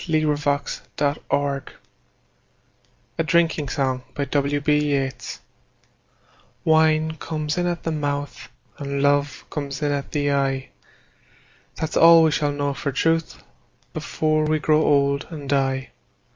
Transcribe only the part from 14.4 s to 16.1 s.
we grow old and die.